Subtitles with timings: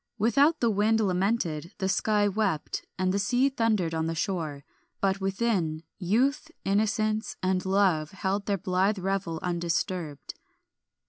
[0.17, 4.63] Without the wind lamented, the sky wept, and the sea thundered on the shore;
[4.99, 10.33] but within, youth, innocence, and love held their blithe revel undisturbed.